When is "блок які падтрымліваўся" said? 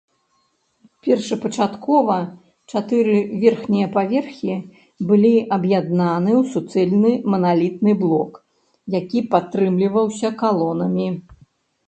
8.01-10.33